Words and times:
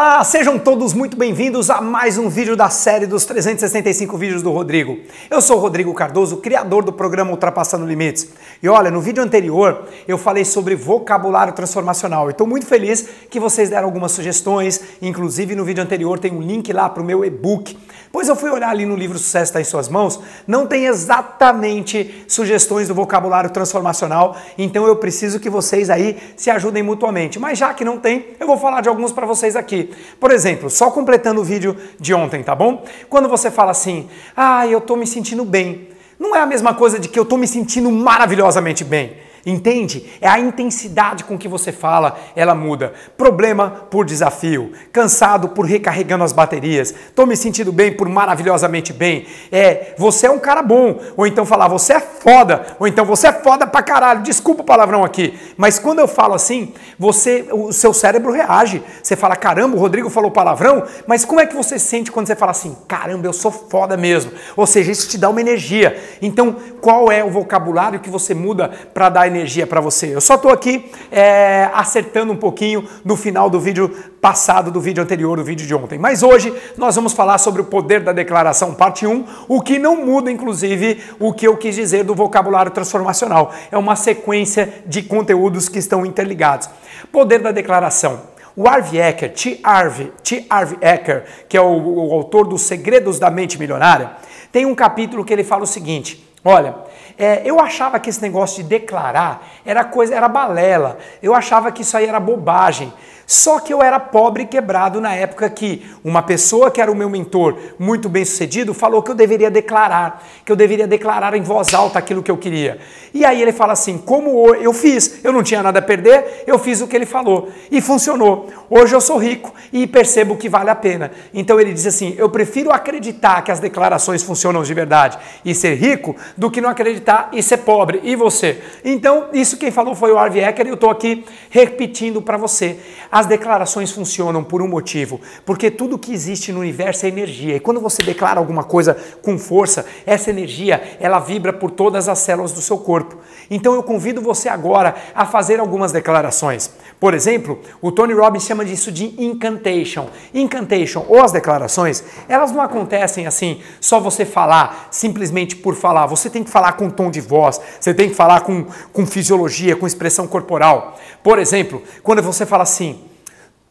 Olá, 0.00 0.22
sejam 0.22 0.56
todos 0.60 0.94
muito 0.94 1.16
bem-vindos 1.16 1.70
a 1.70 1.80
mais 1.80 2.16
um 2.18 2.28
vídeo 2.28 2.54
da 2.54 2.70
série 2.70 3.04
dos 3.04 3.24
365 3.24 4.16
vídeos 4.16 4.44
do 4.44 4.52
Rodrigo. 4.52 4.96
Eu 5.28 5.42
sou 5.42 5.56
o 5.56 5.60
Rodrigo 5.60 5.92
Cardoso, 5.92 6.36
criador 6.36 6.84
do 6.84 6.92
programa 6.92 7.32
Ultrapassando 7.32 7.84
Limites. 7.84 8.28
E 8.62 8.68
olha, 8.68 8.92
no 8.92 9.00
vídeo 9.00 9.20
anterior 9.20 9.88
eu 10.06 10.16
falei 10.16 10.44
sobre 10.44 10.76
vocabulário 10.76 11.52
transformacional. 11.52 12.30
Estou 12.30 12.46
muito 12.46 12.64
feliz 12.64 13.08
que 13.28 13.40
vocês 13.40 13.70
deram 13.70 13.86
algumas 13.86 14.12
sugestões, 14.12 14.80
inclusive 15.02 15.56
no 15.56 15.64
vídeo 15.64 15.82
anterior 15.82 16.20
tem 16.20 16.32
um 16.32 16.40
link 16.40 16.72
lá 16.72 16.88
para 16.88 17.02
o 17.02 17.04
meu 17.04 17.24
e-book. 17.24 17.76
Pois 18.12 18.28
eu 18.28 18.36
fui 18.36 18.50
olhar 18.50 18.70
ali 18.70 18.86
no 18.86 18.94
livro 18.94 19.18
Sucesso 19.18 19.50
está 19.50 19.60
em 19.60 19.64
suas 19.64 19.88
mãos, 19.88 20.20
não 20.46 20.66
tem 20.66 20.86
exatamente 20.86 22.24
sugestões 22.26 22.88
do 22.88 22.94
vocabulário 22.94 23.50
transformacional, 23.50 24.36
então 24.56 24.86
eu 24.86 24.96
preciso 24.96 25.40
que 25.40 25.50
vocês 25.50 25.90
aí 25.90 26.16
se 26.36 26.50
ajudem 26.50 26.82
mutuamente. 26.82 27.38
Mas 27.38 27.58
já 27.58 27.74
que 27.74 27.84
não 27.84 27.98
tem, 27.98 28.28
eu 28.38 28.46
vou 28.46 28.56
falar 28.56 28.80
de 28.80 28.88
alguns 28.88 29.12
para 29.12 29.26
vocês 29.26 29.56
aqui 29.56 29.87
Por 30.18 30.30
exemplo, 30.30 30.68
só 30.68 30.90
completando 30.90 31.40
o 31.40 31.44
vídeo 31.44 31.76
de 31.98 32.12
ontem, 32.14 32.42
tá 32.42 32.54
bom? 32.54 32.84
Quando 33.08 33.28
você 33.28 33.50
fala 33.50 33.70
assim, 33.70 34.08
ah, 34.36 34.66
eu 34.66 34.80
tô 34.80 34.96
me 34.96 35.06
sentindo 35.06 35.44
bem. 35.44 35.88
Não 36.18 36.34
é 36.34 36.40
a 36.40 36.46
mesma 36.46 36.74
coisa 36.74 36.98
de 36.98 37.08
que 37.08 37.18
eu 37.18 37.24
tô 37.24 37.36
me 37.36 37.46
sentindo 37.46 37.90
maravilhosamente 37.90 38.82
bem. 38.84 39.16
Entende? 39.46 40.04
É 40.20 40.28
a 40.28 40.38
intensidade 40.38 41.24
com 41.24 41.38
que 41.38 41.48
você 41.48 41.72
fala, 41.72 42.18
ela 42.34 42.54
muda. 42.54 42.92
Problema 43.16 43.70
por 43.88 44.04
desafio, 44.04 44.72
cansado 44.92 45.48
por 45.48 45.64
recarregando 45.64 46.24
as 46.24 46.32
baterias, 46.32 46.94
tô 47.14 47.24
me 47.24 47.36
sentindo 47.36 47.72
bem 47.72 47.92
por 47.92 48.08
maravilhosamente 48.08 48.92
bem. 48.92 49.26
É, 49.50 49.94
você 49.96 50.26
é 50.26 50.30
um 50.30 50.38
cara 50.38 50.60
bom, 50.60 51.00
ou 51.16 51.26
então 51.26 51.46
falar 51.46 51.68
você 51.68 51.94
é 51.94 52.00
foda, 52.00 52.76
ou 52.78 52.86
então 52.86 53.04
você 53.04 53.28
é 53.28 53.32
foda 53.32 53.66
pra 53.66 53.82
caralho. 53.82 54.22
Desculpa 54.22 54.62
o 54.62 54.66
palavrão 54.66 55.04
aqui, 55.04 55.38
mas 55.58 55.78
quando 55.78 55.98
eu 55.98 56.08
falo 56.08 56.32
assim, 56.32 56.72
você, 56.98 57.46
o 57.52 57.72
seu 57.72 57.92
cérebro 57.92 58.32
reage. 58.32 58.82
Você 59.02 59.16
fala, 59.16 59.36
caramba, 59.36 59.76
o 59.76 59.80
Rodrigo 59.80 60.08
falou 60.08 60.30
palavrão, 60.30 60.84
mas 61.06 61.24
como 61.24 61.40
é 61.40 61.46
que 61.46 61.54
você 61.54 61.78
sente 61.78 62.10
quando 62.10 62.28
você 62.28 62.36
fala 62.36 62.52
assim, 62.52 62.76
caramba, 62.86 63.26
eu 63.26 63.32
sou 63.32 63.50
foda 63.50 63.96
mesmo? 63.96 64.30
Ou 64.56 64.66
seja, 64.66 64.92
isso 64.92 65.08
te 65.08 65.18
dá 65.18 65.28
uma 65.28 65.40
energia. 65.40 66.00
Então, 66.22 66.56
qual 66.80 67.10
é 67.10 67.22
o 67.22 67.30
vocabulário 67.30 67.98
que 67.98 68.08
você 68.08 68.32
muda 68.32 68.70
para 68.94 69.08
dar 69.08 69.26
energia 69.26 69.66
para 69.66 69.80
você. 69.80 70.14
Eu 70.14 70.20
só 70.20 70.36
estou 70.36 70.50
aqui 70.50 70.90
é, 71.10 71.68
acertando 71.74 72.32
um 72.32 72.36
pouquinho 72.36 72.88
no 73.04 73.16
final 73.16 73.50
do 73.50 73.60
vídeo 73.60 73.94
passado, 74.20 74.70
do 74.70 74.80
vídeo 74.80 75.02
anterior, 75.02 75.36
do 75.36 75.44
vídeo 75.44 75.66
de 75.66 75.74
ontem. 75.74 75.98
Mas 75.98 76.22
hoje 76.22 76.52
nós 76.76 76.94
vamos 76.94 77.12
falar 77.12 77.38
sobre 77.38 77.62
o 77.62 77.64
poder 77.64 78.00
da 78.00 78.12
declaração, 78.12 78.74
parte 78.74 79.06
1, 79.06 79.24
o 79.48 79.60
que 79.60 79.78
não 79.78 80.04
muda, 80.04 80.30
inclusive, 80.30 81.02
o 81.18 81.32
que 81.32 81.46
eu 81.46 81.56
quis 81.56 81.74
dizer 81.74 82.04
do 82.04 82.14
vocabulário 82.14 82.70
transformacional. 82.70 83.52
É 83.70 83.78
uma 83.78 83.96
sequência 83.96 84.82
de 84.86 85.02
conteúdos 85.02 85.68
que 85.68 85.78
estão 85.78 86.04
interligados. 86.04 86.68
Poder 87.12 87.38
da 87.38 87.52
declaração. 87.52 88.20
O 88.56 88.68
Harvey 88.68 89.00
Ecker, 89.00 89.32
T. 89.32 89.60
Harvey, 89.62 90.12
T. 90.24 90.44
Harvey 90.50 90.78
Ecker, 90.80 91.24
que 91.48 91.56
é 91.56 91.60
o, 91.60 92.08
o 92.08 92.12
autor 92.12 92.48
dos 92.48 92.62
Segredos 92.62 93.18
da 93.18 93.30
Mente 93.30 93.56
Milionária, 93.56 94.10
tem 94.50 94.66
um 94.66 94.74
capítulo 94.74 95.24
que 95.24 95.32
ele 95.32 95.44
fala 95.44 95.62
o 95.62 95.66
seguinte: 95.66 96.27
olha, 96.44 96.74
é, 97.18 97.42
eu 97.44 97.58
achava 97.58 97.98
que 97.98 98.08
esse 98.10 98.22
negócio 98.22 98.62
de 98.62 98.68
declarar 98.68 99.46
era 99.64 99.84
coisa, 99.84 100.14
era 100.14 100.28
balela. 100.28 100.98
Eu 101.22 101.34
achava 101.34 101.72
que 101.72 101.82
isso 101.82 101.96
aí 101.96 102.06
era 102.06 102.20
bobagem. 102.20 102.92
Só 103.30 103.60
que 103.60 103.74
eu 103.74 103.82
era 103.82 104.00
pobre 104.00 104.44
e 104.44 104.46
quebrado 104.46 105.02
na 105.02 105.14
época 105.14 105.50
que 105.50 105.86
uma 106.02 106.22
pessoa 106.22 106.70
que 106.70 106.80
era 106.80 106.90
o 106.90 106.94
meu 106.94 107.10
mentor, 107.10 107.58
muito 107.78 108.08
bem 108.08 108.24
sucedido, 108.24 108.72
falou 108.72 109.02
que 109.02 109.10
eu 109.10 109.14
deveria 109.14 109.50
declarar, 109.50 110.26
que 110.46 110.50
eu 110.50 110.56
deveria 110.56 110.86
declarar 110.86 111.34
em 111.34 111.42
voz 111.42 111.74
alta 111.74 111.98
aquilo 111.98 112.22
que 112.22 112.30
eu 112.30 112.38
queria. 112.38 112.78
E 113.12 113.26
aí 113.26 113.42
ele 113.42 113.52
fala 113.52 113.74
assim: 113.74 113.98
como 113.98 114.54
eu 114.54 114.72
fiz, 114.72 115.22
eu 115.22 115.30
não 115.30 115.42
tinha 115.42 115.62
nada 115.62 115.78
a 115.78 115.82
perder, 115.82 116.44
eu 116.46 116.58
fiz 116.58 116.80
o 116.80 116.88
que 116.88 116.96
ele 116.96 117.04
falou. 117.04 117.50
E 117.70 117.82
funcionou. 117.82 118.48
Hoje 118.70 118.94
eu 118.94 119.00
sou 119.00 119.18
rico 119.18 119.52
e 119.70 119.86
percebo 119.86 120.38
que 120.38 120.48
vale 120.48 120.70
a 120.70 120.74
pena. 120.74 121.10
Então 121.34 121.60
ele 121.60 121.74
diz 121.74 121.86
assim: 121.86 122.14
eu 122.16 122.30
prefiro 122.30 122.72
acreditar 122.72 123.42
que 123.42 123.50
as 123.50 123.60
declarações 123.60 124.22
funcionam 124.22 124.62
de 124.62 124.72
verdade 124.72 125.18
e 125.44 125.54
ser 125.54 125.74
rico 125.74 126.16
do 126.36 126.50
que 126.50 126.60
não 126.60 126.70
acreditar 126.70 127.30
e 127.32 127.42
ser 127.42 127.58
pobre. 127.58 128.00
E 128.02 128.14
você? 128.16 128.60
Então, 128.84 129.26
isso 129.32 129.56
quem 129.56 129.70
falou 129.70 129.94
foi 129.94 130.12
o 130.12 130.18
Harvey 130.18 130.42
Ecker 130.42 130.66
e 130.66 130.70
eu 130.70 130.74
estou 130.74 130.90
aqui 130.90 131.24
repetindo 131.50 132.20
para 132.22 132.36
você. 132.36 132.78
As 133.10 133.26
declarações 133.26 133.90
funcionam 133.90 134.44
por 134.44 134.60
um 134.60 134.68
motivo, 134.68 135.20
porque 135.46 135.70
tudo 135.70 135.98
que 135.98 136.12
existe 136.12 136.52
no 136.52 136.60
universo 136.60 137.06
é 137.06 137.08
energia. 137.08 137.56
E 137.56 137.60
quando 137.60 137.80
você 137.80 138.02
declara 138.02 138.38
alguma 138.38 138.64
coisa 138.64 138.96
com 139.22 139.38
força, 139.38 139.86
essa 140.06 140.30
energia, 140.30 140.98
ela 141.00 141.18
vibra 141.18 141.52
por 141.52 141.70
todas 141.70 142.08
as 142.08 142.18
células 142.18 142.52
do 142.52 142.60
seu 142.60 142.78
corpo. 142.78 143.16
Então 143.50 143.74
eu 143.74 143.82
convido 143.82 144.20
você 144.20 144.48
agora 144.48 144.94
a 145.14 145.24
fazer 145.24 145.60
algumas 145.60 145.92
declarações. 145.92 146.70
Por 146.98 147.14
exemplo, 147.14 147.60
o 147.80 147.92
Tony 147.92 148.12
Robbins 148.12 148.44
chama 148.44 148.64
disso 148.64 148.90
de 148.90 149.14
incantation. 149.22 150.08
Incantation 150.34 151.04
ou 151.08 151.22
as 151.22 151.32
declarações, 151.32 152.02
elas 152.28 152.50
não 152.50 152.60
acontecem 152.60 153.26
assim, 153.26 153.60
só 153.80 154.00
você 154.00 154.24
falar 154.24 154.88
simplesmente 154.90 155.56
por 155.56 155.74
falar. 155.74 156.06
Você 156.06 156.17
tem 156.28 156.42
que 156.42 156.50
falar 156.50 156.72
com 156.72 156.90
tom 156.90 157.10
de 157.10 157.20
voz, 157.20 157.60
você 157.80 157.94
tem 157.94 158.08
que 158.08 158.14
falar 158.14 158.40
com, 158.40 158.66
com 158.92 159.06
fisiologia, 159.06 159.76
com 159.76 159.86
expressão 159.86 160.26
corporal. 160.26 160.98
Por 161.22 161.38
exemplo, 161.38 161.82
quando 162.02 162.22
você 162.22 162.44
fala 162.44 162.62
assim, 162.62 163.04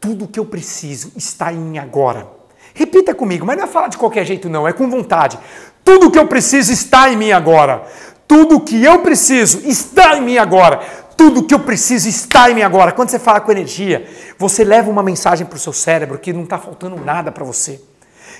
tudo 0.00 0.28
que 0.28 0.40
eu 0.40 0.44
preciso 0.44 1.12
está 1.16 1.52
em 1.52 1.58
mim 1.58 1.78
agora. 1.78 2.28
Repita 2.72 3.14
comigo, 3.14 3.44
mas 3.44 3.56
não 3.56 3.64
é 3.64 3.66
falar 3.66 3.88
de 3.88 3.98
qualquer 3.98 4.24
jeito, 4.24 4.48
não, 4.48 4.66
é 4.66 4.72
com 4.72 4.88
vontade. 4.88 5.38
Tudo 5.84 6.10
que 6.10 6.18
eu 6.18 6.26
preciso 6.26 6.72
está 6.72 7.10
em 7.10 7.16
mim 7.16 7.32
agora. 7.32 7.82
Tudo 8.26 8.60
que 8.60 8.84
eu 8.84 9.00
preciso 9.00 9.60
está 9.66 10.16
em 10.16 10.22
mim 10.22 10.38
agora. 10.38 10.80
Tudo 11.16 11.42
que 11.42 11.54
eu 11.54 11.60
preciso 11.60 12.08
está 12.08 12.50
em 12.50 12.54
mim 12.54 12.62
agora. 12.62 12.92
Quando 12.92 13.08
você 13.08 13.18
fala 13.18 13.40
com 13.40 13.50
energia, 13.50 14.08
você 14.38 14.62
leva 14.64 14.90
uma 14.90 15.02
mensagem 15.02 15.46
para 15.46 15.56
o 15.56 15.58
seu 15.58 15.72
cérebro 15.72 16.18
que 16.18 16.32
não 16.32 16.44
está 16.44 16.58
faltando 16.58 16.96
nada 17.04 17.32
para 17.32 17.44
você 17.44 17.80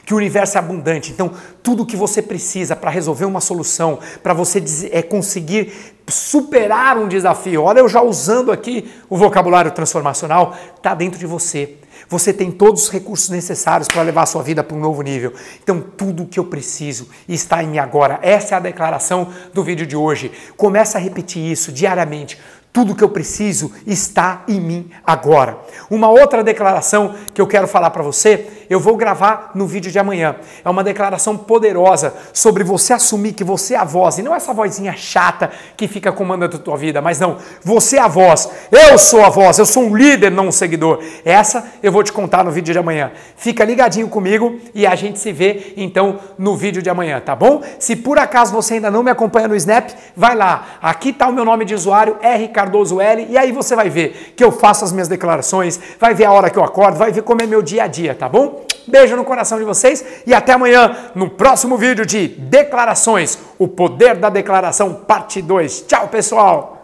que 0.09 0.15
o 0.15 0.17
universo 0.17 0.57
é 0.57 0.59
abundante. 0.59 1.13
Então, 1.13 1.31
tudo 1.63 1.83
o 1.83 1.87
que 1.87 1.95
você 1.95 2.23
precisa 2.23 2.75
para 2.75 2.91
resolver 2.91 3.27
uma 3.27 3.43
solução, 3.43 3.99
para 4.23 4.33
você 4.33 4.89
é 4.91 5.03
conseguir 5.03 5.71
superar 6.09 6.97
um 6.97 7.07
desafio. 7.07 7.65
Olha, 7.65 7.81
eu 7.81 7.89
já 7.91 8.01
usando 8.01 8.51
aqui 8.51 8.91
o 9.11 9.19
vocabulário 9.19 9.71
transformacional, 9.71 10.57
está 10.75 10.95
dentro 10.95 11.19
de 11.19 11.27
você. 11.27 11.75
Você 12.09 12.33
tem 12.33 12.51
todos 12.51 12.85
os 12.85 12.89
recursos 12.89 13.29
necessários 13.29 13.87
para 13.87 14.01
levar 14.01 14.23
a 14.23 14.27
sua 14.27 14.43
vida 14.43 14.65
para 14.65 14.75
um 14.75 14.81
novo 14.81 15.03
nível. 15.03 15.35
Então, 15.63 15.79
tudo 15.79 16.23
o 16.23 16.27
que 16.27 16.41
eu 16.41 16.45
preciso 16.47 17.11
está 17.29 17.63
em 17.63 17.69
mim 17.69 17.79
agora. 17.79 18.19
Essa 18.23 18.55
é 18.55 18.57
a 18.57 18.61
declaração 18.61 19.29
do 19.53 19.63
vídeo 19.63 19.87
de 19.87 19.95
hoje. 19.95 20.33
Começa 20.57 20.97
a 20.97 21.01
repetir 21.03 21.45
isso 21.45 21.71
diariamente. 21.71 22.39
Tudo 22.73 22.95
que 22.95 23.03
eu 23.03 23.09
preciso 23.09 23.73
está 23.87 24.45
em 24.47 24.61
mim 24.61 24.91
agora. 25.05 25.59
Uma 25.91 26.09
outra 26.09 26.45
declaração 26.45 27.15
que 27.35 27.41
eu 27.41 27.47
quero 27.47 27.67
falar 27.67 27.91
para 27.91 28.03
você, 28.03 28.47
eu 28.69 28.81
vou 28.81 28.97
gravar 28.97 29.53
no 29.55 29.67
vídeo 29.67 29.91
de 29.91 29.99
amanhã. 29.99 30.37
É 30.65 30.69
uma 30.69 30.85
declaração 30.85 31.37
poderosa 31.37 32.13
sobre 32.33 32.63
você 32.65 32.93
assumir 32.93 33.33
que 33.33 33.45
você 33.45 33.75
é 33.75 33.79
a 33.79 33.85
voz, 33.85 34.19
e 34.19 34.23
não 34.23 34.35
essa 34.35 34.53
vozinha 34.53 34.95
chata 34.97 35.51
que 35.77 35.89
fica 35.89 36.13
comandando 36.13 36.57
a 36.57 36.61
tua 36.61 36.77
vida, 36.77 37.01
mas 37.01 37.19
não, 37.19 37.37
você 37.63 37.97
é 37.97 38.01
a 38.01 38.09
voz. 38.09 38.49
Eu 38.71 38.99
sou 38.99 39.25
a 39.25 39.29
voz, 39.29 39.59
eu 39.59 39.67
sou 39.67 39.85
um 39.85 39.97
líder, 39.97 40.31
não 40.31 40.49
um 40.49 40.53
seguidor. 40.53 41.03
Essa 41.25 41.65
eu 41.83 41.91
vou 41.91 42.03
te 42.03 42.13
contar 42.13 42.45
no 42.45 42.51
vídeo 42.51 42.73
de 42.73 42.79
amanhã. 42.79 43.13
Fica 43.37 43.65
ligadinho 43.65 44.09
comigo 44.09 44.59
e 44.75 44.87
a 44.87 44.95
gente 44.95 45.19
se 45.19 45.33
vê 45.33 45.73
então 45.77 46.19
no 46.39 46.57
vídeo 46.57 46.83
de 46.83 46.91
amanhã, 46.91 47.21
tá 47.21 47.35
bom? 47.35 47.63
Se 47.79 47.97
por 47.97 48.19
acaso 48.19 48.53
você 48.53 48.75
ainda 48.75 48.91
não 48.91 49.03
me 49.03 49.11
acompanha 49.11 49.49
no 49.49 49.57
Snap, 49.57 49.91
vai 50.17 50.35
lá. 50.35 50.79
Aqui 50.83 51.11
está 51.11 51.29
o 51.29 51.33
meu 51.33 51.45
nome 51.45 51.65
de 51.65 51.75
usuário, 51.75 52.17
RK 52.23 52.59
Cardoso 52.59 53.01
L, 53.01 53.27
e 53.31 53.39
aí 53.39 53.53
você 53.53 53.77
vai 53.77 53.89
ver 53.89 54.35
que 54.37 54.43
eu 54.43 54.51
faço 54.51 54.85
as 54.85 54.93
minhas 54.93 55.09
declarações, 55.09 55.79
vai 55.99 56.13
ver 56.13 56.25
a 56.25 56.33
hora 56.33 56.51
que 56.51 56.59
eu 56.59 56.65
acordo, 56.65 56.99
vai 56.99 57.13
ver 57.13 57.23
como 57.23 57.41
é 57.41 57.47
meu 57.47 57.63
dia 57.63 57.85
a 57.85 57.87
dia, 57.87 58.15
tá 58.15 58.29
bom? 58.29 58.58
Beijo 58.89 59.17
no 59.17 59.25
coração 59.25 59.59
de 59.59 59.65
vocês 59.65 60.05
e 60.27 60.33
até 60.33 60.53
amanhã 60.53 61.11
no 61.15 61.31
próximo 61.31 61.77
vídeo 61.77 62.07
de 62.07 62.29
declarações, 62.29 63.39
o 63.59 63.69
poder 63.69 64.17
da 64.17 64.31
declaração 64.31 64.95
parte 64.95 65.43
2. 65.43 65.83
Tchau, 65.83 66.09
pessoal! 66.09 66.78